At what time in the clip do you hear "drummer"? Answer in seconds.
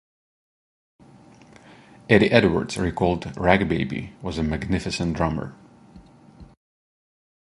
5.15-5.53